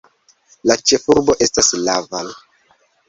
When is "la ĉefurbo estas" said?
0.71-1.69